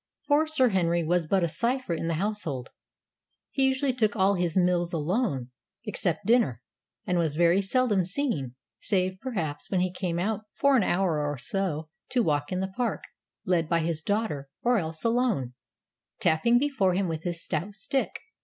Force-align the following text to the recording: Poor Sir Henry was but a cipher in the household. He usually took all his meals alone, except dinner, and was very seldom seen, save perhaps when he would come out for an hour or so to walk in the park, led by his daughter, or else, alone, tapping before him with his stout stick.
Poor 0.27 0.47
Sir 0.47 0.69
Henry 0.69 1.03
was 1.03 1.27
but 1.27 1.43
a 1.43 1.47
cipher 1.47 1.93
in 1.93 2.07
the 2.07 2.15
household. 2.15 2.71
He 3.51 3.67
usually 3.67 3.93
took 3.93 4.15
all 4.15 4.33
his 4.33 4.57
meals 4.57 4.93
alone, 4.93 5.51
except 5.85 6.25
dinner, 6.25 6.59
and 7.05 7.19
was 7.19 7.35
very 7.35 7.61
seldom 7.61 8.03
seen, 8.03 8.55
save 8.79 9.19
perhaps 9.21 9.69
when 9.69 9.79
he 9.79 9.89
would 9.95 9.99
come 10.09 10.17
out 10.17 10.45
for 10.55 10.75
an 10.75 10.81
hour 10.81 11.19
or 11.23 11.37
so 11.37 11.87
to 12.09 12.23
walk 12.23 12.51
in 12.51 12.61
the 12.61 12.73
park, 12.75 13.03
led 13.45 13.69
by 13.69 13.81
his 13.81 14.01
daughter, 14.01 14.49
or 14.63 14.79
else, 14.79 15.03
alone, 15.03 15.53
tapping 16.19 16.57
before 16.57 16.95
him 16.95 17.07
with 17.07 17.21
his 17.21 17.43
stout 17.43 17.75
stick. 17.75 18.21